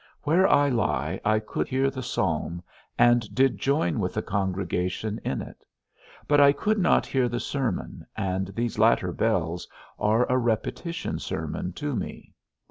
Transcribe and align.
Where 0.23 0.47
I 0.47 0.67
lie 0.69 1.21
I 1.23 1.37
could 1.37 1.67
hear 1.67 1.91
the 1.91 2.01
psalm, 2.01 2.63
and 2.97 3.35
did 3.35 3.59
join 3.59 3.99
with 3.99 4.15
the 4.15 4.23
congregation 4.23 5.21
in 5.23 5.43
it; 5.43 5.63
but 6.27 6.39
I 6.41 6.53
could 6.53 6.79
not 6.79 7.05
hear 7.05 7.29
the 7.29 7.39
sermon, 7.39 8.07
and 8.17 8.47
these 8.47 8.79
latter 8.79 9.11
bells 9.11 9.67
are 9.99 10.25
a 10.27 10.39
repetition 10.39 11.19
sermon 11.19 11.73
to 11.73 11.95
me. 11.95 12.33